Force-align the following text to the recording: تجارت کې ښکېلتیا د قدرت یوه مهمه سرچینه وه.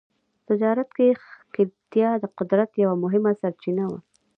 تجارت 0.47 0.89
کې 0.97 1.07
ښکېلتیا 1.23 2.09
د 2.19 2.25
قدرت 2.37 2.71
یوه 2.83 2.95
مهمه 3.03 3.31
سرچینه 3.41 3.83
وه. 3.91 3.99